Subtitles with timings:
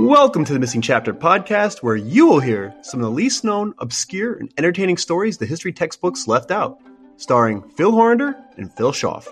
[0.00, 3.74] Welcome to the Missing Chapter podcast, where you will hear some of the least known,
[3.78, 6.80] obscure, and entertaining stories the history textbooks left out,
[7.18, 9.28] starring Phil Horander and Phil Schaff.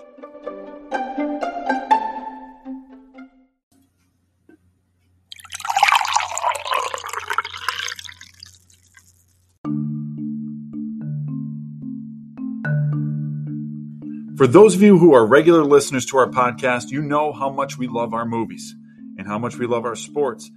[14.37, 17.79] For those of you who are regular listeners to our podcast, you know how much
[17.79, 18.75] we love our movies
[19.17, 20.49] and how much we love our sports.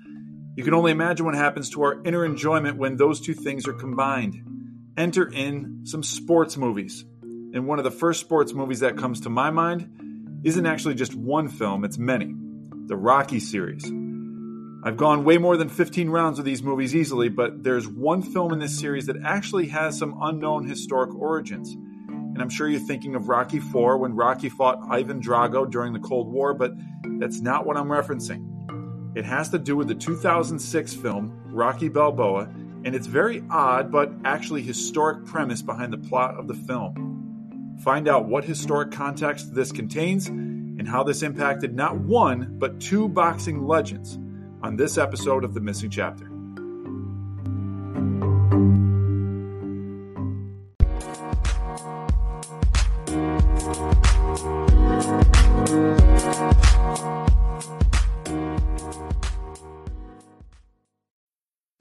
[0.54, 3.72] You can only imagine what happens to our inner enjoyment when those two things are
[3.72, 4.92] combined.
[4.98, 7.06] Enter in some sports movies.
[7.22, 11.14] And one of the first sports movies that comes to my mind isn't actually just
[11.14, 12.34] one film, it's many.
[12.86, 13.90] The Rocky series.
[14.84, 18.52] I've gone way more than 15 rounds of these movies easily, but there's one film
[18.52, 21.72] in this series that actually has some unknown historic origins.
[21.72, 26.00] And I'm sure you're thinking of Rocky IV when Rocky fought Ivan Drago during the
[26.00, 26.72] Cold War, but
[27.20, 28.51] that's not what I'm referencing.
[29.14, 32.48] It has to do with the 2006 film Rocky Balboa
[32.84, 37.76] and its very odd but actually historic premise behind the plot of the film.
[37.82, 43.08] Find out what historic context this contains and how this impacted not one, but two
[43.08, 44.18] boxing legends
[44.62, 46.31] on this episode of The Missing Chapter.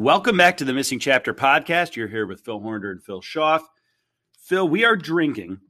[0.00, 1.94] Welcome back to the Missing Chapter podcast.
[1.94, 3.68] You're here with Phil Horner and Phil Schaff.
[4.32, 5.60] Phil, we are drinking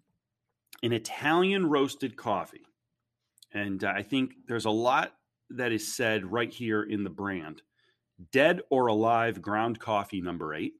[0.85, 2.63] an Italian roasted coffee.
[3.53, 5.15] And uh, I think there's a lot
[5.57, 7.63] that is said right here in the brand.
[8.31, 10.75] Dead or Alive Ground Coffee number eight.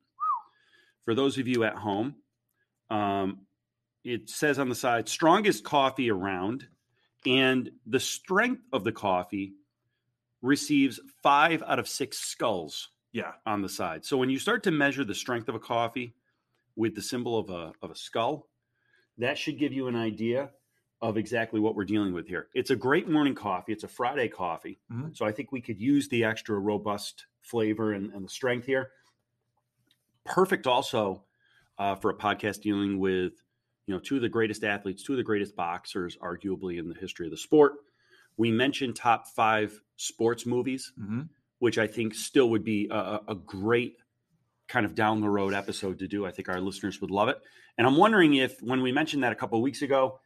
[1.05, 2.15] For those of you at home,
[2.89, 3.47] um,
[4.05, 6.69] it says on the side, strongest coffee around.
[7.27, 9.55] And the strength of the coffee
[10.41, 13.33] receives five out of six skulls Yeah.
[13.47, 14.05] on the side.
[14.05, 16.15] So when you start to measure the strength of a coffee
[16.77, 18.49] with the symbol of a of a skull,
[19.19, 20.51] that should give you an idea
[21.03, 22.49] of exactly what we're dealing with here.
[22.55, 23.73] It's a great morning coffee.
[23.73, 24.81] It's a Friday coffee.
[24.93, 25.17] Mhm.
[25.17, 28.91] So I think we could use the extra robust flavor and, and the strength here.
[30.25, 31.25] Perfect also
[31.79, 33.33] uh, for a podcast dealing with
[33.87, 36.95] you know two of the greatest athletes, two of the greatest boxers, arguably in the
[36.95, 37.73] history of the sport.
[38.37, 41.23] We mentioned top five sports movies hmm
[41.61, 43.97] which I think still would be a- a, great
[44.67, 46.27] kind of down the road episode to do.
[46.27, 47.41] I think our listeners would love it.
[47.79, 50.21] And I'm wondering if, when we mentioned that a couple of weeks ago,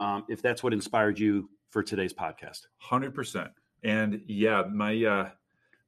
[0.00, 2.66] um, if that's what inspired you for today's podcast.
[2.78, 3.50] Hundred percent.
[3.82, 5.30] And yeah, my uh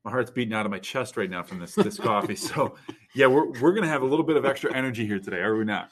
[0.05, 2.37] my heart's beating out of my chest right now from this this coffee.
[2.37, 2.77] So
[3.15, 5.65] yeah, we're we're gonna have a little bit of extra energy here today, are we
[5.65, 5.91] not?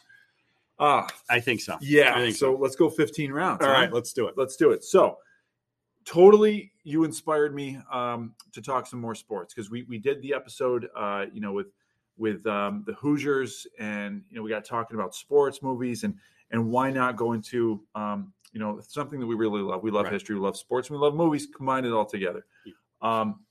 [0.78, 1.76] Ah, I think so.
[1.82, 2.14] yeah.
[2.14, 3.62] Think so let's go 15 rounds.
[3.62, 3.74] All huh?
[3.74, 4.34] right, let's do it.
[4.38, 4.82] let's do it.
[4.82, 5.18] So
[6.06, 10.32] totally you inspired me um to talk some more sports because we we did the
[10.34, 11.68] episode uh you know with
[12.16, 16.14] with um the Hoosiers and you know we got talking about sports movies and
[16.50, 19.82] and why not go into um you know something that we really love.
[19.82, 20.12] We love Right.
[20.12, 22.44] history, we love sports, we love movies, combine it all together.
[23.00, 23.44] Um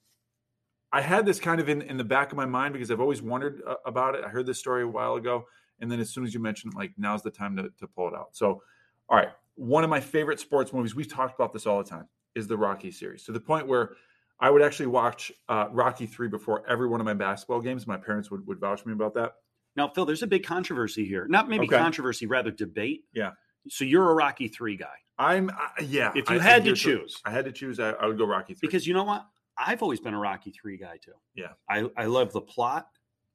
[0.91, 3.21] I had this kind of in, in the back of my mind because I've always
[3.21, 4.23] wondered uh, about it.
[4.25, 5.45] I heard this story a while ago,
[5.79, 8.07] and then as soon as you mentioned, it, like now's the time to, to pull
[8.07, 8.29] it out.
[8.35, 8.63] So,
[9.07, 10.95] all right, one of my favorite sports movies.
[10.95, 12.07] We've talked about this all the time.
[12.35, 13.91] Is the Rocky series to the point where
[14.39, 17.87] I would actually watch uh, Rocky three before every one of my basketball games.
[17.87, 19.33] My parents would would vouch for me about that.
[19.75, 21.27] Now, Phil, there's a big controversy here.
[21.29, 21.77] Not maybe Okay.
[21.77, 23.03] controversy, rather debate.
[23.13, 23.31] Yeah.
[23.69, 24.87] So you're a Rocky 3 guy.
[25.17, 25.53] I'm uh,
[25.83, 26.11] yeah.
[26.15, 27.21] If you I- had to here's the- choose.
[27.25, 27.79] I had to choose.
[27.79, 29.25] I, I would go Rocky three Because you know what?
[29.57, 31.11] I've always been a Rocky 3 guy too.
[31.35, 31.49] Yeah.
[31.69, 32.87] I, I love the plot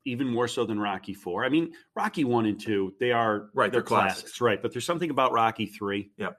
[0.06, 1.44] even more so than Rocky 4.
[1.44, 4.40] I mean, Rocky 1 and 2, they are Right, they're, they're classics, classics.
[4.40, 4.62] right?
[4.62, 6.36] But there's something about Rocky 3 Yep.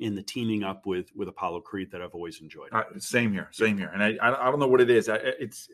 [0.00, 2.70] In the teaming up with with Apollo Creed that I've always enjoyed.
[2.72, 3.90] Uh, same here, same here.
[3.94, 5.08] And I, I, don't know what it is.
[5.08, 5.68] I, it's,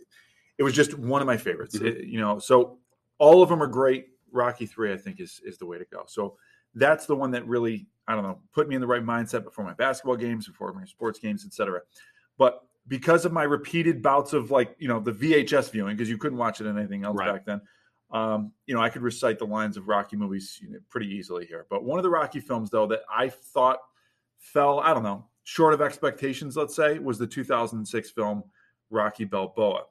[0.58, 1.78] it was just one of my favorites.
[1.78, 1.87] Mhm.
[1.87, 2.78] It- you know, so
[3.19, 4.08] all of them are great.
[4.32, 6.02] Rocky three, I think, is is the way to go.
[6.06, 6.37] So
[6.75, 9.64] that's the one that really, I don't know, put me in the right mindset before
[9.64, 11.81] my basketball games, before my sports games, etc.
[12.37, 16.19] But because of my repeated bouts of like, you know, the VHS viewing, because you
[16.19, 17.32] couldn't watch it in anything else Right.
[17.32, 17.61] back then.
[18.11, 21.46] Um, you know, I could recite the lines of Rocky movies you know, pretty easily
[21.46, 21.67] here.
[21.70, 23.79] But one of the Rocky films, though, that I thought
[24.38, 28.44] fell, I don't know, short of expectations, let's say, was the 2006 film
[28.90, 29.84] Rocky Balboa.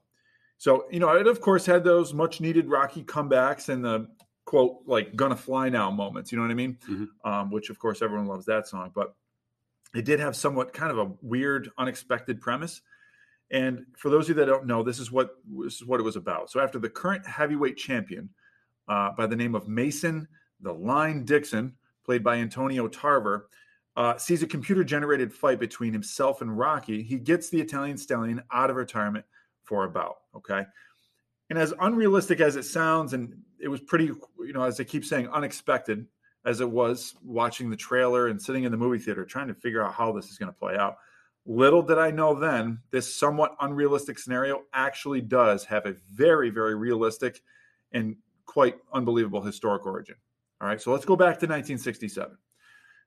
[0.57, 4.07] So, you know, it of course had those much needed Rocky comebacks and the
[4.45, 6.77] quote, like, gonna fly now moments, you know what I mean?
[6.87, 7.07] Mhm.
[7.23, 8.91] Um, which of course everyone loves that song.
[8.93, 9.15] But
[9.93, 12.81] it did have somewhat kind of a weird, unexpected premise.
[13.51, 16.03] And for those of you that don't know, this is what this is what it
[16.03, 16.49] was about.
[16.49, 18.29] So after the current heavyweight champion,
[18.87, 20.27] uh, by the name of Mason
[20.61, 23.49] the Line Dixon, played by Antonio Tarver,
[23.95, 28.69] uh, sees a computer-generated fight between himself and Rocky, he gets the Italian stallion out
[28.69, 29.25] of retirement
[29.63, 30.17] for a bout.
[30.35, 30.65] Okay,
[31.49, 34.05] and as unrealistic as it sounds, and it was pretty,
[34.39, 36.05] you know, as I keep saying, unexpected
[36.45, 39.83] as it was watching the trailer and sitting in the movie theater trying to figure
[39.83, 40.97] out how this is going to play out.
[41.47, 46.75] Little did I know then, this somewhat unrealistic scenario actually does have a very, very
[46.75, 47.41] realistic
[47.91, 48.15] and
[48.45, 50.15] quite unbelievable historic origin.
[50.61, 52.35] All right, so let's go back to 1967.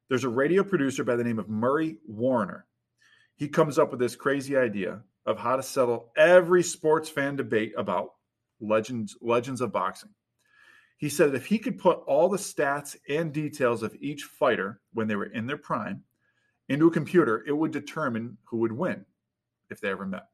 [0.08, 2.66] There's a radio producer by the name of Murray Warner.
[3.36, 7.74] He comes up with this crazy idea of how to settle every sports fan debate
[7.76, 8.14] about
[8.60, 10.08] legends legends of boxing.
[10.96, 14.80] He said that if he could put all the stats and details of each fighter
[14.94, 16.02] when they were in their prime
[16.70, 19.04] into a computer, it would determine who would win
[19.70, 20.24] if they ever met.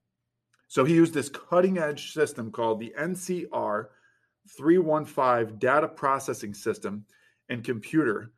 [0.68, 3.86] So he used this cutting edge system called the NCR
[4.56, 7.04] 315 data processing system
[7.48, 8.30] and computer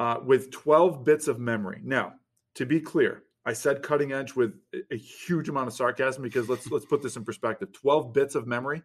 [0.00, 1.82] uh, with 12 bits of memory.
[1.84, 2.14] Now,
[2.54, 4.54] to be clear, I said cutting edge with
[4.90, 7.70] a huge amount of sarcasm because let's let's put this in perspective.
[7.72, 8.82] 12 bits of memory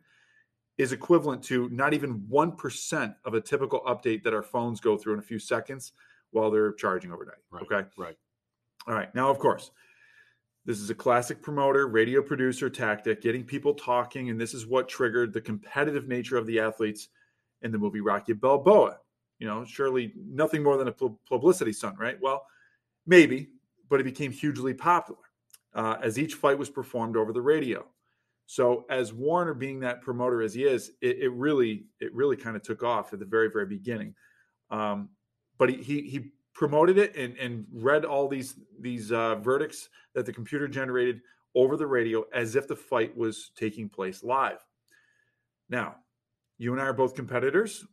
[0.77, 5.13] is equivalent to not even 1% of a typical update that our phones go through
[5.13, 5.93] in a few seconds
[6.31, 7.37] while they're charging overnight.
[7.49, 7.63] Right.
[7.63, 7.87] Okay.
[7.97, 8.17] Right.
[8.85, 9.13] All right.
[9.15, 9.71] Now, of course,
[10.65, 14.29] this is a classic promoter, radio producer tactic, getting people talking.
[14.29, 17.07] And this is what triggered the competitive nature of the athletes
[17.61, 18.97] in the movie Rocky Balboa.
[19.39, 20.93] You know, surely nothing more than a
[21.29, 22.17] publicity stunt, right?
[22.21, 22.45] Well,
[23.05, 23.49] maybe,
[23.89, 25.19] but it became hugely popular
[25.73, 27.85] uh, as each fight was performed over the radio.
[28.47, 32.55] So, as Warner being that promoter as he is, it, it really, it really kind
[32.55, 34.13] of took off at the very, very beginning.
[34.69, 35.09] Um,
[35.57, 40.25] but he, he he promoted it and, and read all these these uh, verdicts that
[40.25, 41.21] the computer generated
[41.55, 44.59] over the radio as if the fight was taking place live.
[45.69, 45.95] Now,
[46.57, 47.85] you and I are both competitors,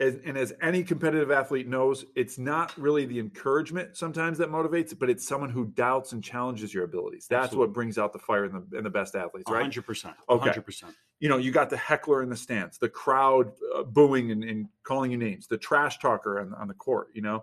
[0.00, 4.96] as, and as any competitive athlete knows, it's not really the encouragement sometimes that motivates,
[4.96, 7.26] but it's someone who doubts and challenges your abilities.
[7.28, 7.66] That's Absolutely.
[7.66, 9.68] what brings out the fire in the in the best athletes, right?
[9.68, 10.14] 100%.
[10.30, 10.50] Okay.
[10.50, 10.84] 100%.
[11.18, 14.68] you know, you got the heckler in the stands, the crowd uh, booing and, and
[14.84, 17.42] calling you names, the trash talker on, on the court, you know,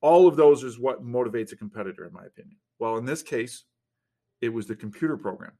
[0.00, 2.56] all of those is what motivates a competitor, in my opinion.
[2.78, 3.64] Well, in this case,
[4.40, 5.52] it was the computer program,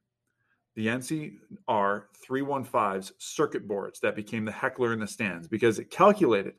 [0.79, 6.53] the NCR 315's circuit boards that became the heckler in the stands because it calculated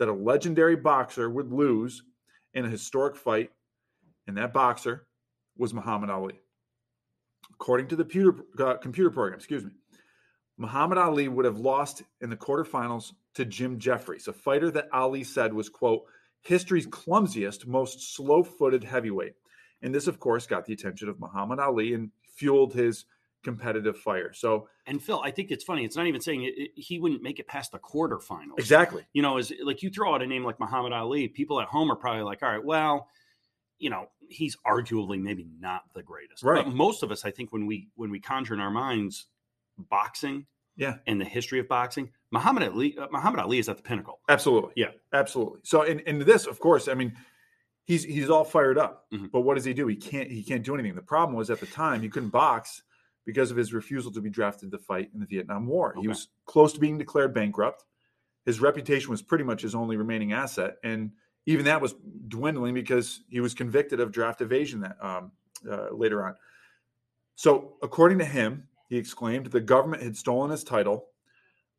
[0.00, 2.02] that a legendary boxer would lose
[2.54, 3.52] in a historic fight,
[4.26, 5.06] and that boxer
[5.56, 6.40] was Muhammad Ali.
[7.54, 9.70] According to the computer, uh, computer program, excuse me,
[10.56, 15.22] Muhammad Ali would have lost in the quarterfinals to Jim Jeffries, a fighter that Ali
[15.22, 16.02] said was, quote,
[16.40, 19.34] history's clumsiest, most slow footed heavyweight.
[19.80, 23.04] And this, of course, got the attention of Muhammad Ali and fueled his
[23.44, 24.32] competitive fire.
[24.32, 25.84] So, And Phil, I think it's funny.
[25.84, 28.58] It's not even saying it, it- he wouldn't make it past the quarterfinals.
[28.58, 29.06] exactly.
[29.12, 31.90] You know, is like you throw out a name like Muhammad Ali, people at home
[31.90, 33.08] are probably like, all right, well,
[33.78, 36.42] you know, he's arguably maybe not the greatest.
[36.42, 36.64] Right.
[36.64, 39.26] But most of us, I think, when we when we conjure in our minds
[39.78, 40.96] boxing Yeah.
[41.06, 44.20] and the history of boxing, Muhammad Ali, uh, Muhammad Ali is at the pinnacle.
[44.28, 44.72] Absolutely.
[44.76, 44.90] Yeah.
[45.12, 45.60] Absolutely.
[45.62, 47.16] So, in, in this, of course, I mean,
[47.84, 49.06] he's he's all fired up.
[49.12, 49.30] Mhm.
[49.30, 49.86] But what does he do?
[49.86, 50.94] He can't he can't do anything.
[50.96, 52.82] The problem was at the time he couldn't box
[53.28, 55.94] because of his refusal to be drafted to fight in the Vietnam War.
[56.00, 57.84] He was close to being declared bankrupt.
[58.46, 61.10] His reputation was pretty much his only remaining asset, and
[61.44, 61.94] even that was
[62.28, 65.32] dwindling because he was convicted of draft evasion that um,
[65.70, 66.36] uh, later on.
[67.34, 71.08] So, according to him, he exclaimed the government had stolen his title,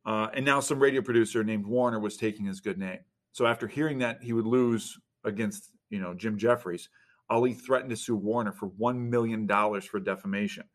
[0.06, 3.00] uh, and now some radio producer named Warner was taking his good name.
[3.32, 6.89] So, after hearing that he would lose against you know Jim Jeffries,
[7.27, 10.65] Ali threatened to sue Warner for one million dollars for defamation.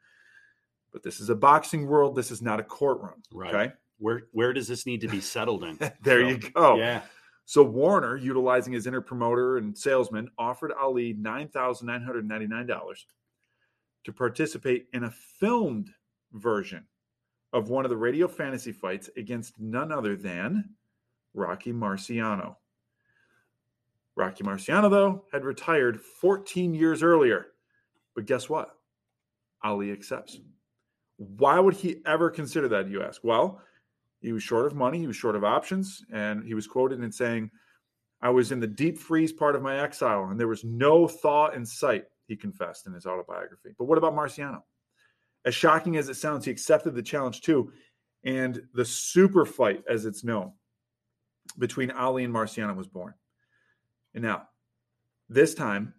[0.95, 2.15] But this is a boxing world.
[2.15, 3.21] This is not a courtroom.
[3.33, 3.53] Right.
[3.53, 3.73] Okay.
[3.99, 5.77] Where where does this need to be settled in?
[6.03, 6.77] there So, you go.
[6.77, 7.03] Yeah.
[7.47, 12.47] So Warner, utilizing his inner promoter and salesman, offered Ali nine thousand nine hundred ninety
[12.47, 13.07] nine dollars
[14.05, 15.91] to participate in a filmed
[16.33, 16.87] version
[17.53, 20.71] of one of the radio fantasy fights against none other than
[21.35, 22.55] Rocky Marciano.
[24.17, 27.47] Rocky Marciano, though, had retired 14 years earlier.
[28.15, 28.77] But guess what?
[29.63, 30.39] Ali accepts.
[31.17, 33.23] Why would he ever consider that, you ask?
[33.23, 33.61] Well,
[34.21, 37.13] he was short of money, he was short of options, and he was quoted in
[37.13, 37.51] saying,
[38.21, 41.49] I was in the deep freeze part of my exile, and there was no thaw
[41.49, 43.75] in sight, he confessed in his autobiography.
[43.79, 44.63] But what about Marciano?
[45.45, 47.71] As shocking as it sounds, he accepted the challenge too.
[48.25, 50.53] And the super fight, as it's known,
[51.59, 53.13] between Ali and Marciano was born.
[54.15, 54.49] And now,
[55.29, 55.93] this time,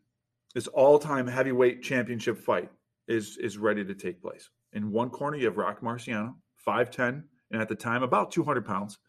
[0.56, 2.72] this all-time heavyweight championship fight
[3.08, 4.50] is is ready to take place.
[4.76, 6.36] In one corner, you have Rock Marciano,
[6.68, 9.00] 5'10, and at the time about 200 pounds.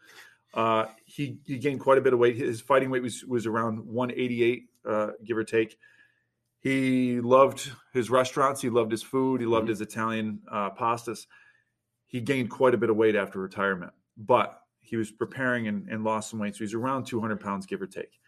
[0.54, 2.36] Uh, he he gained quite a bit of weight.
[2.36, 5.76] His fighting weight was was around 188, uh, give or take.
[6.60, 8.62] He loved his restaurants.
[8.62, 9.40] He loved his food.
[9.40, 9.70] He loved mm-hmm.
[9.70, 11.26] his Italian uh, pastas.
[12.06, 16.04] He gained quite a bit of weight after retirement, but he was preparing and, and
[16.04, 16.54] lost some weight.
[16.54, 18.18] So he's around 200 pounds, give or take.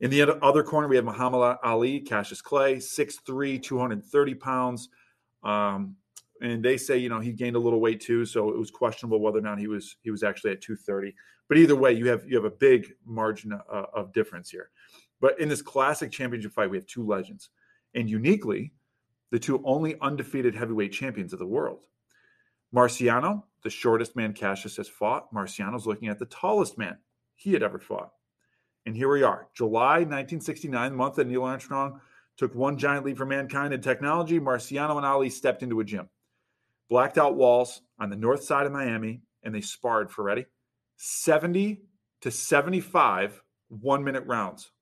[0.00, 4.88] In the other corner, we have Muhammad Ali, Cassius Clay, 6'3, 230 pounds.
[5.42, 5.96] Um,
[6.40, 9.20] and they say, you know, he gained a little weight too, so it was questionable
[9.20, 11.14] whether or not he was he was actually at 230.
[11.48, 14.70] But either way, you have you have a big margin uh, of difference here.
[15.20, 17.50] But in this classic championship fight, we have two legends,
[17.94, 18.72] and uniquely,
[19.30, 21.80] the two only undefeated heavyweight champions of the world.
[22.74, 25.32] Marciano, the shortest man Cassius has fought.
[25.34, 26.98] Marciano's looking at the tallest man
[27.34, 28.12] he had ever fought.
[28.86, 32.00] And here we are, July 1969, the month that Neil Armstrong
[32.36, 34.40] took one giant leap for mankind in technology.
[34.40, 36.08] Marciano and Ali stepped into a gym,
[36.90, 40.44] blacked out walls on the north side of Miami, and they sparred for ready
[40.96, 41.80] 70
[42.20, 44.72] to 75 one minute rounds,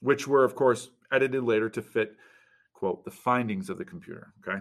[0.00, 2.16] which were, of course, edited later to fit,
[2.72, 4.32] quote, the findings of the computer.
[4.40, 4.58] Okay.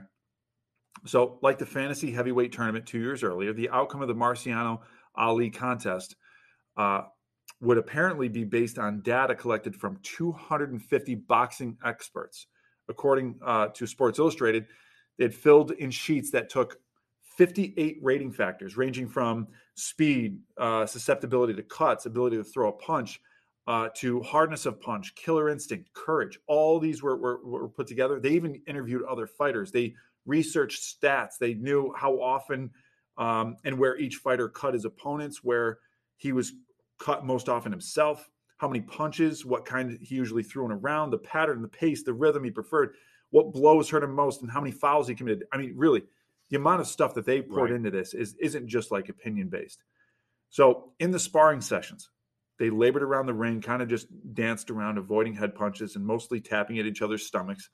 [1.05, 4.81] So, like the fantasy heavyweight tournament two years earlier, the outcome of the Marciano
[5.15, 6.15] Ali contest
[6.77, 7.01] uh,
[7.61, 12.47] would apparently be based on data collected from 250 boxing experts.
[12.89, 14.67] According uh, to Sports Illustrated,
[15.19, 16.79] had filled in sheets that took
[17.37, 23.19] 58 rating factors, ranging from speed, uh, susceptibility to cuts, ability to throw a punch,
[23.67, 26.39] uh, to hardness of punch, killer instinct, courage.
[26.47, 28.19] All these were, were, were put together.
[28.19, 29.71] They even interviewed other fighters.
[29.71, 31.37] They researched stats.
[31.39, 32.71] They knew how often
[33.17, 35.79] um, and where each fighter cut his opponents, where
[36.17, 36.53] he was
[36.99, 41.11] cut most often himself, how many punches, what kind he usually threw in a round,
[41.11, 42.95] the pattern, the pace, the rhythm he preferred,
[43.33, 45.45] what blows hurt him most, and how many fouls he committed.
[45.51, 46.03] I mean, really,
[46.51, 47.75] the amount of stuff that they poured right.
[47.75, 49.81] into this is isn't just like opinion based.
[50.51, 52.11] So in the sparring sessions,
[52.59, 56.39] they labored around the ring, kind of just danced around, avoiding head punches and mostly
[56.39, 57.71] tapping at each other's stomachs.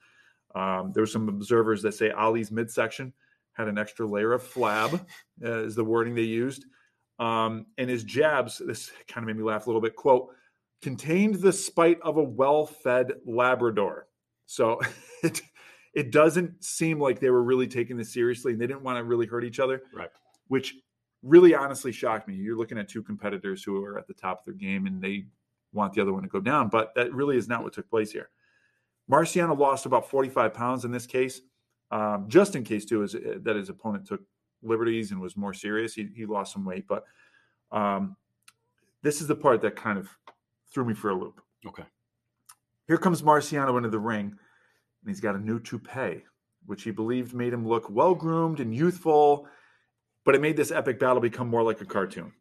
[0.55, 3.11] Um, there were some observers that say Ali's midsection
[3.51, 4.93] had an extra layer of flab,
[5.45, 6.63] uh, is the wording they used.
[7.19, 10.29] Um, and his jabs, this kind of made me laugh a little bit, quote,
[10.81, 14.07] contained the spite of a well fed Labrador.
[14.45, 14.79] So
[15.23, 15.41] it,
[15.99, 19.03] it doesn't seem like they were really taking this seriously and they didn't want to
[19.03, 19.81] really hurt each other.
[19.93, 20.09] Right.
[20.47, 20.75] Which
[21.23, 22.35] really honestly shocked me.
[22.35, 25.25] You're looking at two competitors who are at the top of their game and they
[25.73, 28.13] want the other one to go down, but that really is not what took place
[28.13, 28.29] here.
[29.11, 31.41] Marciano lost about 45 pounds in this case,
[31.91, 34.21] um, just in case too, is uh, that his opponent took
[34.63, 35.93] liberties and was more serious.
[35.93, 37.03] He, he lost some weight, but
[37.73, 38.15] um,
[39.03, 40.07] this is the part that kind of
[40.71, 41.41] threw me for a loop.
[41.67, 41.83] Okay.
[42.87, 44.37] Here comes Marciano into the ring,
[45.01, 46.23] and he's got a new toupee,
[46.65, 49.47] which he believed made him look well groomed and youthful,
[50.25, 52.33] but it made this epic battle become more like a cartoon.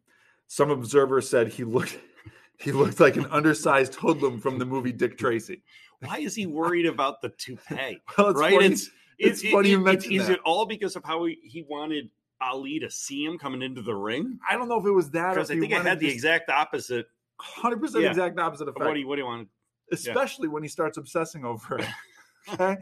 [0.47, 1.97] Some observers said he looked
[2.57, 5.61] he looked like an undersized hoodlum from the movie Dick Tracy.
[6.01, 8.01] Why is he worried about the toupee?
[8.17, 8.53] well, it's right?
[8.53, 8.65] Funny.
[8.65, 11.63] It's it's it, funny it, you mentioned Is it all because of how he, he
[11.63, 12.09] wanted
[12.41, 14.39] Ali to see him coming into the ring?
[14.49, 15.35] I don't know if it was that.
[15.35, 17.07] Because I think it had the exact opposite.
[17.37, 18.85] Hundred percent exact opposite effect.
[18.85, 19.47] What do you What do you want?
[19.91, 20.53] Especially yeah.
[20.53, 21.87] when he starts obsessing over it.
[22.53, 22.77] okay,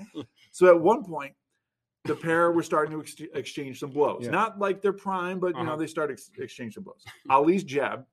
[0.51, 1.33] so at one point,
[2.05, 4.23] the pair were starting to ex- exchange some blows.
[4.23, 4.31] Yeah.
[4.31, 5.63] Not like their prime, but you uh-huh.
[5.63, 7.03] know they start ex- exchanging some blows.
[7.29, 8.05] Ali's jab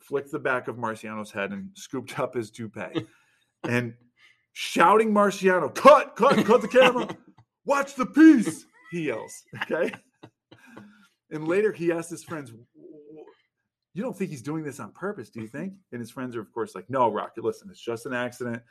[0.00, 3.06] flicked the back of Marciano's head and scooped up his toupee,
[3.64, 3.94] and
[4.52, 6.16] shouting Marciano, "Cut!
[6.16, 6.44] Cut!
[6.44, 7.08] Cut the camera!
[7.64, 9.42] Watch the piece!" He yells.
[9.62, 9.92] Okay.
[11.30, 12.52] And later he asked his friends,
[13.94, 15.74] You don't think he's doing this on purpose, do you think?
[15.92, 18.62] And his friends are, of course, like, No, Rocky, listen, it's just an accident.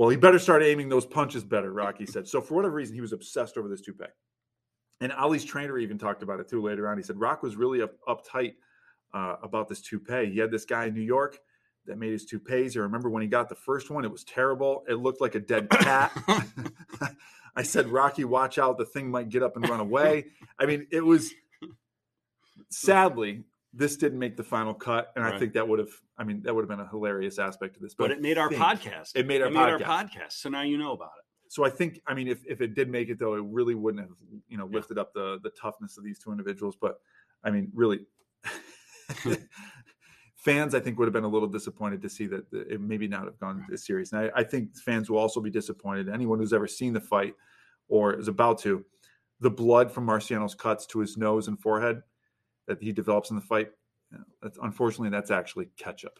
[0.00, 2.26] Well, he better start aiming those punches better, Rocky said.
[2.26, 4.06] So, for whatever reason, he was obsessed over this toupee.
[5.02, 6.96] And Ali's trainer even talked about it too later on.
[6.96, 8.54] He said Rock was really up, uptight
[9.12, 10.30] uh, about this toupee.
[10.32, 11.38] He had this guy in New York
[11.84, 12.78] that made his toupees.
[12.78, 14.06] I remember when he got the first one?
[14.06, 14.84] It was terrible.
[14.88, 16.12] It looked like a dead cat.
[17.54, 18.78] I said, Rocky, watch out.
[18.78, 20.28] The thing might get up and run away.
[20.58, 21.30] I mean, it was
[22.70, 25.34] sadly, this didn't make the final cut, and right.
[25.34, 25.90] I think that would have.
[26.18, 27.94] I mean, that would have been a hilarious aspect of this.
[27.94, 29.12] But, but it made our podcast.
[29.14, 29.88] It made our it podcast.
[29.88, 30.32] Our podcast.
[30.32, 31.24] So now you know about it.
[31.48, 34.02] So I think, I mean, if, if it did make it though, it really wouldn't
[34.04, 34.16] have,
[34.48, 35.02] you know, lifted yeah.
[35.02, 36.76] up the the toughness of these two individuals.
[36.80, 37.00] But
[37.44, 38.00] I mean, really,
[40.36, 43.24] fans I think would have been a little disappointed to see that it maybe not
[43.24, 44.12] have gone this series.
[44.12, 46.08] And I, I think fans will also be disappointed.
[46.08, 47.34] Anyone who's ever seen the fight
[47.88, 48.84] or is about to
[49.40, 52.02] the blood from Marciano's cuts to his nose and forehead
[52.70, 53.70] that he develops in the fight.
[54.40, 56.18] That's, unfortunately, that's actually ketchup.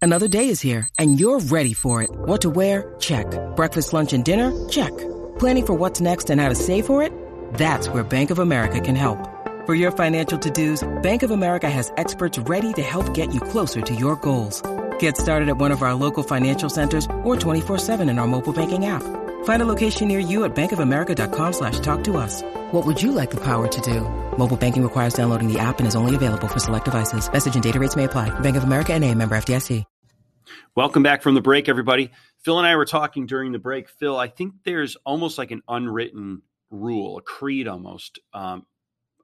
[0.00, 2.10] Another day is here, and you're ready for it.
[2.10, 2.94] What to wear?
[2.98, 3.26] Check.
[3.54, 4.52] Breakfast, lunch, and dinner?
[4.68, 4.96] Check.
[5.38, 7.12] Planning for what's next and how to save for it?
[7.54, 9.18] That's where Bank of America can help.
[9.66, 13.82] For your financial to-dos, Bank of America has experts ready to help get you closer
[13.82, 14.62] to your goals.
[15.00, 18.86] Get started at one of our local financial centers or 24-7 in our mobile banking
[18.86, 19.02] app.
[19.44, 22.42] Find a location near you at bankofamerica.com slash talk to us.
[22.70, 24.02] What would you like the power to do?
[24.38, 27.28] Mobile banking requires downloading the app and is only available for select devices.
[27.32, 28.30] Message and data rates may apply.
[28.38, 29.84] Bank of America and a member FDIC.
[30.76, 32.10] Welcome back from the break, everybody.
[32.44, 33.88] Phil and I were talking during the break.
[33.88, 38.64] Phil, I think there's almost like an unwritten rule, a creed almost, um,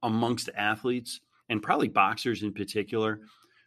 [0.03, 3.21] amongst athletes and probably boxers in particular,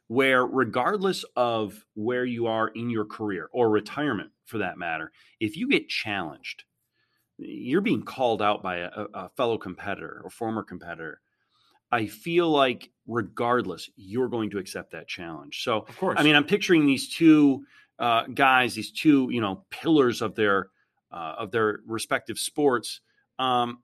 [0.07, 5.57] where regardless of where you are in your career or retirement for that matter, if
[5.57, 6.63] you get challenged,
[7.37, 11.21] you're being called out by a, a fellow competitor or former competitor.
[11.91, 15.63] I feel like regardless, you're going to accept that challenge.
[15.63, 16.19] So, Of course.
[16.19, 17.65] I mean, I'm picturing these two
[17.99, 20.69] uh, guys, these two, you know, pillars of their
[21.11, 22.99] uh, of their respective sports,
[23.39, 23.79] um,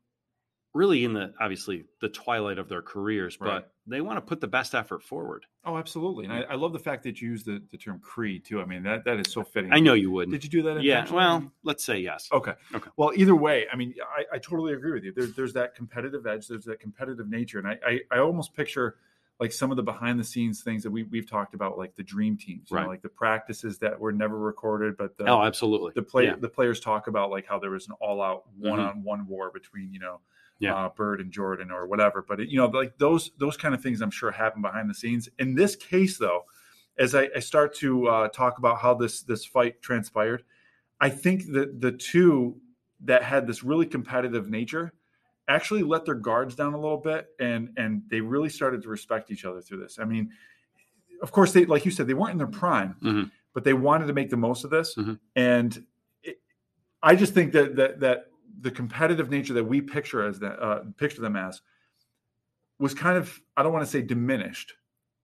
[0.73, 3.61] really in the obviously the twilight of their careers, Right.
[3.61, 5.45] but they want to put the best effort forward.
[5.65, 6.25] Oh, absolutely.
[6.25, 8.61] And I, I love the fact that you use the, the term creed too.
[8.61, 9.73] I mean, that, that is so fitting.
[9.73, 10.31] I know you wouldn't.
[10.31, 10.81] Did you do that?
[10.83, 11.11] yeah.
[11.11, 12.29] Well, let's say yes.
[12.31, 12.53] Okay.
[12.73, 12.89] Okay.
[12.95, 15.11] Well, either way, I mean, I, I totally agree with you.
[15.13, 16.47] There's there's that competitive edge.
[16.47, 18.95] There's that competitive nature, and I I, I almost picture
[19.41, 22.03] like some of the behind the scenes things that we we've talked about, like the
[22.03, 22.83] dream teams, you Right.
[22.83, 25.91] know, like the practices that were never recorded, but the oh, absolutely.
[25.95, 26.35] the play Yeah.
[26.39, 28.69] the players talk about like how there was an all out mm-hmm.
[28.69, 30.21] one on one war between you know
[30.61, 30.75] Yeah.
[30.75, 32.23] uh, Bird and Jordan or whatever.
[32.27, 34.93] But it, you know, like those those kind of things, I'm sure happen behind the
[34.93, 35.27] scenes.
[35.39, 36.45] In this case, though,
[36.97, 40.43] as I, I start to uh, talk about how this this fight transpired,
[40.99, 42.57] I think that the two
[43.03, 44.93] that had this really competitive nature
[45.47, 49.31] actually let their guards down a little bit and and they really started to respect
[49.31, 49.97] each other through this.
[49.99, 50.29] I mean,
[51.23, 53.31] of course they like you said they weren't in their prime, Mhm.
[53.53, 54.93] but they wanted to make the most of this.
[54.95, 55.19] Mhm.
[55.35, 55.83] And
[56.23, 56.39] it,
[57.01, 58.30] I just think that that that
[58.61, 61.61] the competitive nature that we picture as that uh, picture them as
[62.79, 64.73] was kind of I don't want to say diminished,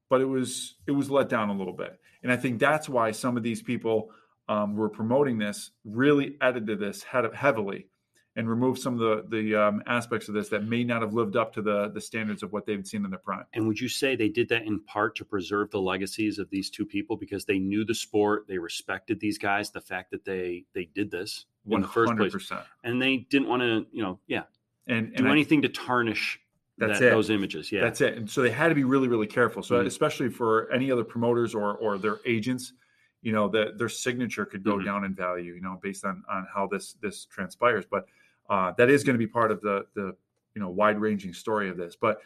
[0.10, 2.00] but it was it was let down a little bit.
[2.24, 4.12] And I think that's why some of these people
[4.50, 7.88] um, were promoting this really edited this heavily
[8.36, 11.36] and removed some of the the um, aspects of this that may not have lived
[11.36, 13.46] up to the the standards of what they've seen in their prime.
[13.54, 16.70] And would you say they did that in part to preserve the legacies of these
[16.70, 20.66] two people because they knew the sport, they respected these guys, the fact that they
[20.74, 22.52] they did this in the first place,
[22.84, 24.44] and they didn't want to, you know, yeah,
[24.88, 26.40] And do I- anything to tarnish
[26.78, 27.10] That's that, it.
[27.12, 27.72] those images.
[27.72, 28.16] Yeah, That's it.
[28.18, 29.64] And so they had to be really, really careful.
[29.64, 29.88] So Mhm.
[29.88, 32.74] especially for any other promoters or or their agents,
[33.22, 34.86] you know, that their signature could go Mhm.
[34.86, 37.86] down in value, you know, based on on how this this transpires.
[37.86, 38.08] But
[38.50, 40.16] uh, that is going to be part of the the
[40.56, 41.96] you know wide ranging story of this.
[41.96, 42.22] But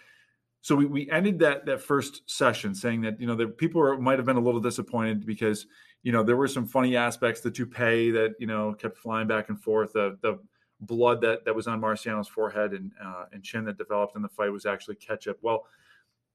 [0.63, 3.97] so we, we ended that that first session saying that you know that people were,
[3.97, 5.65] might have been a little disappointed because
[6.03, 9.49] you know there were some funny aspects the toupee that you know kept flying back
[9.49, 10.39] and forth the the
[10.81, 14.29] blood that that was on Marciano's forehead and uh, and chin that developed in the
[14.29, 15.37] fight was actually ketchup.
[15.41, 15.65] Well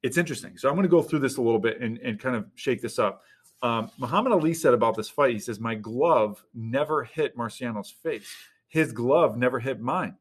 [0.03, 0.57] it's interesting.
[0.57, 2.81] So I'm going to go through this a little bit and, and kind of shake
[2.81, 3.23] this up.
[3.63, 8.33] Um, Muhammad Ali said about this fight he says my glove never hit Marciano's face.
[8.69, 10.17] His glove never hit mine.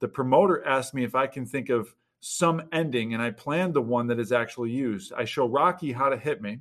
[0.00, 3.82] The promoter asked me if I can think of some ending, and I planned the
[3.82, 5.12] one that is actually used.
[5.12, 6.60] I show Rocky how to hit me,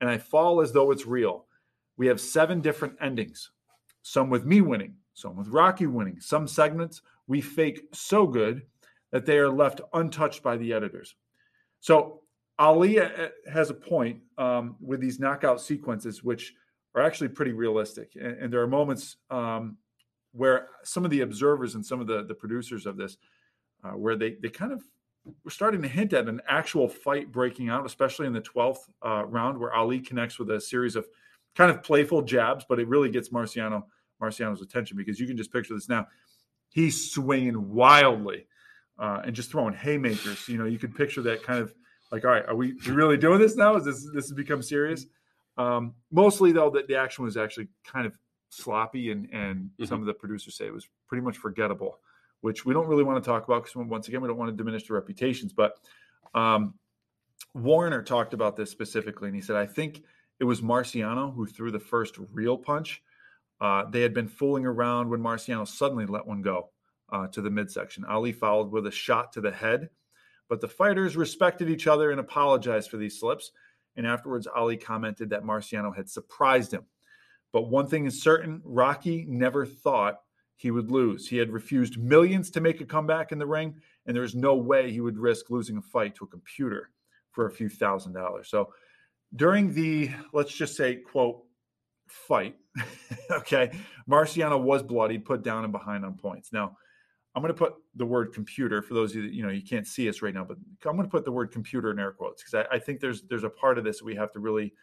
[0.00, 1.46] and I fall as though it's real.
[1.96, 3.50] We have seven different endings
[4.02, 6.20] some with me winning, some with Rocky winning.
[6.20, 8.62] Some segments we fake so good
[9.12, 11.14] that they are left untouched by the editors.
[11.80, 12.20] So
[12.58, 16.54] Ali uh, has a point um, with these knockout sequences, which
[16.94, 18.12] are actually pretty realistic.
[18.20, 19.78] And, and there are moments um,
[20.32, 23.16] where some of the observers and some of the, the producers of this,
[23.84, 24.82] uh, where they, they kind of
[25.44, 29.24] were starting to hint at an actual fight breaking out, especially in the 12th uh,
[29.26, 31.06] round, where Ali connects with a series of
[31.54, 33.84] kind of playful jabs, but it really gets Marciano
[34.20, 36.06] Marciano's attention because you can just picture this now.
[36.70, 38.46] He's swinging wildly
[38.98, 40.48] uh, and just throwing haymakers.
[40.48, 41.74] You know, you can picture that kind of
[42.10, 43.76] like, all right, are we, we really doing this now?
[43.76, 45.06] Is this this has become serious?
[45.58, 48.14] Um, mostly though, that the action was actually kind of
[48.48, 51.98] sloppy, and and some of the producers say it was pretty much forgettable,
[52.40, 54.56] which we don't really want to talk about because once again, we don't want to
[54.56, 55.52] diminish the reputations.
[55.52, 55.74] But
[56.34, 56.74] um,
[57.54, 60.02] Warner talked about this specifically, and he said, I think
[60.42, 63.00] it was Marciano who threw the first real punch.
[63.60, 66.70] Uh, they had been fooling around when Marciano suddenly let one go
[67.12, 68.04] uh, to the midsection.
[68.04, 69.88] Ali followed with a shot to the head,
[70.48, 73.52] but the fighters respected each other and apologized for these slips.
[73.94, 76.86] and afterwards Ali commented that Marciano had surprised him.
[77.52, 80.22] But one thing is certain Rocky never thought
[80.56, 81.28] he would lose.
[81.28, 83.76] He had refused millions to make a comeback in the ring,
[84.06, 86.90] and there was no way he would risk losing a fight to a computer
[87.30, 88.48] for a few thousand dollars.
[88.48, 88.72] So
[89.34, 91.42] during the, let's just say, quote,
[92.08, 92.56] fight,
[93.30, 93.70] okay,
[94.08, 96.52] Marciano was bloodied, put down and behind on points.
[96.52, 96.76] Now,
[97.34, 99.62] I'm going to put the word computer for those of you that, you know, you
[99.62, 102.12] can't see us right now, but I'm going to put the word computer in air
[102.12, 104.74] quotes because I, I, think there's there's a part of this we have to really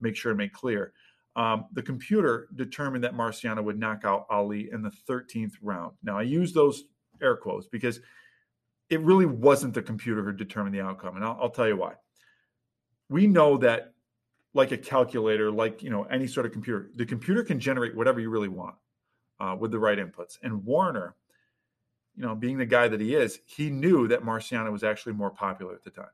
[0.00, 0.92] make sure and make clear.
[1.34, 5.96] Um, the computer determined that Marciano would knock out Ali in the 13th round.
[6.02, 6.84] Now, I use those
[7.20, 8.00] air quotes because
[8.88, 11.94] it really wasn't the computer who determined the outcome, and I'll, I'll tell you why.
[13.08, 13.92] We know that,
[14.56, 18.20] like a calculator, like you know any sort of computer, the computer can generate whatever
[18.20, 18.74] you really want
[19.38, 20.38] uh, with the right inputs.
[20.42, 21.14] And Warner,
[22.16, 25.30] you know, being the guy that he is, he knew that Marciano was actually more
[25.30, 26.06] popular at the time.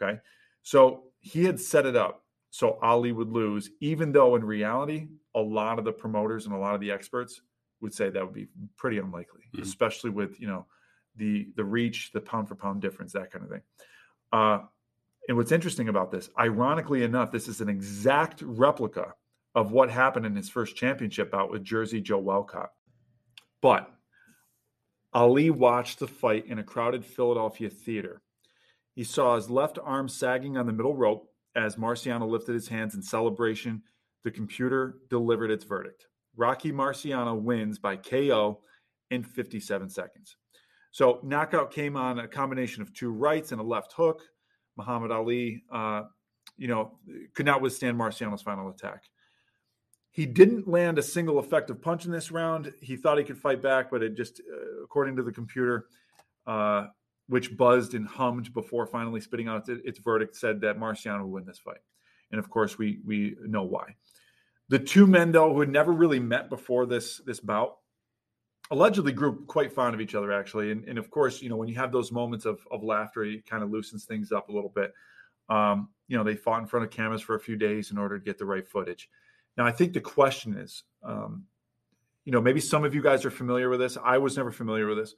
[0.00, 0.20] Okay,
[0.62, 2.22] so he had set it up
[2.56, 6.58] so Ali would lose, even though in reality, a lot of the promoters and a
[6.58, 7.42] lot of the experts
[7.82, 8.46] would say that would be
[8.78, 9.62] pretty unlikely, mm-hmm.
[9.62, 10.64] especially with you know
[11.16, 13.60] the the reach, the pound for pound difference, that kind of thing.
[14.32, 14.60] Uh,
[15.28, 19.14] and what's interesting about this, ironically enough, this is an exact replica
[19.54, 22.70] of what happened in his first championship bout with Jersey Joe Walcott.
[23.62, 23.90] But
[25.12, 28.20] Ali watched the fight in a crowded Philadelphia theater.
[28.94, 32.94] He saw his left arm sagging on the middle rope as Marciano lifted his hands
[32.94, 33.82] in celebration,
[34.24, 36.06] the computer delivered its verdict.
[36.36, 38.60] Rocky Marciano wins by KO
[39.10, 40.36] in 57 seconds.
[40.92, 44.22] So, knockout came on a combination of two rights and a left hook.
[44.76, 46.02] Muhammad Ali, uh,
[46.56, 46.98] you know,
[47.34, 49.04] could not withstand Marciano's final attack.
[50.10, 52.72] He didn't land a single effective punch in this round.
[52.80, 55.86] He thought he could fight back, but it just, uh, according to the computer,
[56.46, 56.86] uh,
[57.28, 61.44] which buzzed and hummed before finally spitting out its verdict, said that Marciano would win
[61.44, 61.80] this fight.
[62.30, 63.96] And of course, we we know why.
[64.68, 67.76] The two men, though, who had never really met before this this bout,
[68.70, 70.72] allegedly grew quite fond of each other, actually.
[70.72, 73.46] And, and of course, you know, when you have those moments of, of laughter, it
[73.46, 74.92] kind of loosens things up a little bit.
[75.48, 78.18] Um, you know, they fought in front of cameras for a few days in order
[78.18, 79.08] to get the right footage.
[79.56, 81.44] Now, I think the question is, um,
[82.24, 83.96] you know, maybe some of you guys are familiar with this.
[84.02, 85.14] I was never familiar with this.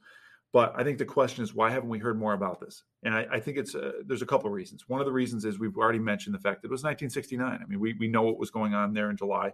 [0.51, 2.83] But I think the question is, why haven't we heard more about this?
[3.03, 4.89] And I, I think it's uh, there's a couple of reasons.
[4.89, 7.59] One of the reasons is we've already mentioned the fact that it was 1969.
[7.61, 9.53] I mean, we we know what was going on there in July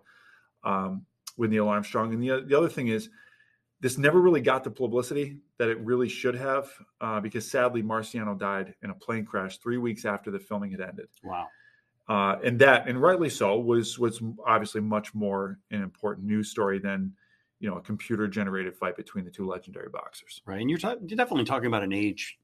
[0.63, 1.05] um,
[1.35, 3.09] with Neil Armstrong, and the the other thing is
[3.85, 6.71] this never really got the publicity that it really should have,
[7.01, 10.81] uh, because sadly Marciano died in a plane crash three weeks after the filming had
[10.81, 11.05] ended.
[11.23, 11.45] Wow.
[12.09, 16.79] Uh, and that, and rightly so, was was obviously much more an important news story
[16.79, 17.13] than
[17.59, 20.41] you know a computer generated fight between the two legendary boxers.
[20.47, 22.39] Right, and you're, ta- you're definitely talking about an age,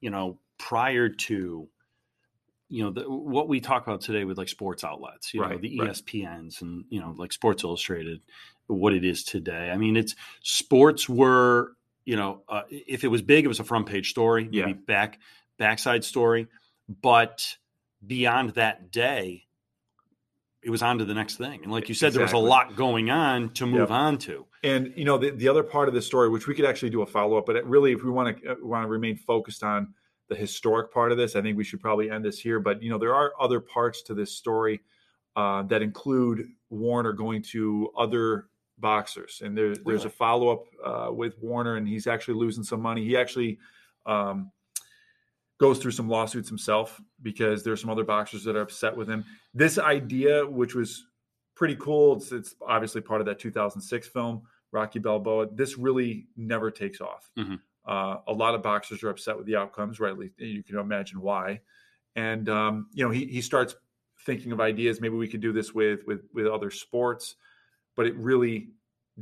[0.00, 1.68] you know, prior to
[2.68, 5.58] you know the, what we talk about today with like sports outlets you right, know
[5.58, 6.62] the espns right.
[6.62, 8.20] and you know like sports illustrated
[8.66, 11.72] what it is today i mean it's sports were
[12.04, 14.72] you know uh, if it was big it was a front page story maybe yeah.
[14.86, 15.18] back
[15.58, 16.48] backside story
[16.88, 17.56] but
[18.04, 19.46] beyond that day
[20.66, 21.60] it was on to the next thing.
[21.62, 22.18] And like you said, exactly.
[22.18, 23.90] there was a lot going on to move yep.
[23.92, 24.46] on to.
[24.64, 27.02] And you know, the, the other part of the story, which we could actually do
[27.02, 29.94] a follow up, but really, if we want to uh, want to remain focused on
[30.28, 32.60] the historic part of this, I think we should probably end this here.
[32.60, 34.80] But you know, there are other parts to this story
[35.36, 41.12] uh, that include Warner going to other boxers, and there, there's a follow up uh,
[41.12, 43.04] with Warner, and he's actually losing some money.
[43.04, 43.58] He actually
[44.04, 44.50] um,
[45.58, 49.24] goes through some lawsuits himself because there's some other boxers that are upset with him.
[49.54, 51.06] This idea, which was
[51.54, 55.48] pretty cool, it's, it's obviously part of that 2006 film, Rocky Balboa.
[55.52, 57.30] This really never takes off.
[57.38, 57.54] Mm-hmm.
[57.86, 60.32] Uh, a lot of boxers are upset with the outcomes, rightly.
[60.38, 61.60] You can imagine why.
[62.16, 63.76] And um, you know, he he starts
[64.24, 65.00] thinking of ideas.
[65.00, 67.36] Maybe we could do this with with with other sports,
[67.94, 68.70] but it really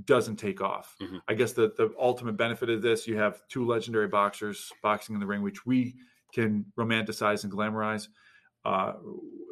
[0.05, 0.97] doesn't take off.
[1.01, 1.19] Mm-hmm.
[1.29, 5.21] I guess the the ultimate benefit of this, you have two legendary boxers boxing in
[5.21, 5.97] the ring, which we
[6.33, 8.09] can romanticize and glamorize.
[8.65, 8.95] Uh,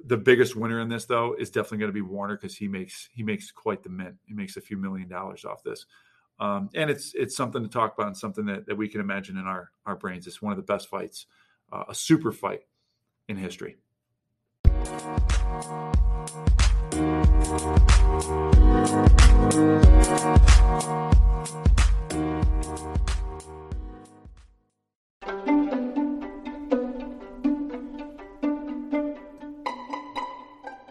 [0.06, 3.08] the biggest winner in this, though, is definitely going to be Warner because he makes
[3.12, 4.16] he makes quite the mint.
[4.24, 5.86] He makes a few million dollars off this,
[6.42, 9.36] um, and it's it's something to talk about and something that, that we can imagine
[9.36, 10.26] in our our brains.
[10.26, 11.26] It's one of the best fights,
[11.72, 12.62] uh, a super fight
[13.28, 13.76] in history.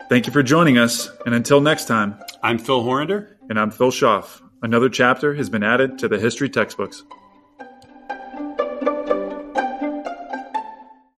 [0.09, 3.35] Thank you for joining us, and until next time, I'm Phil Horrender.
[3.49, 4.41] And I'm Phil Schaff.
[4.63, 7.03] Another chapter has been added to the history textbooks.